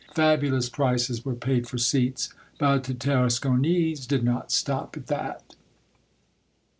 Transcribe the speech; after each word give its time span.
Fabulous 0.15 0.67
prices 0.67 1.23
were 1.23 1.35
paid 1.35 1.67
for 1.67 1.77
seats. 1.77 2.33
But 2.57 2.85
the 2.85 2.95
Tarasconese 2.95 4.07
did 4.07 4.23
not 4.23 4.51
stop 4.51 4.97
at 4.97 5.05
that. 5.05 5.53